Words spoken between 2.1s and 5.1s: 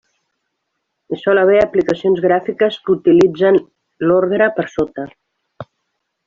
gràfiques que utilitzen l'ordre per sota.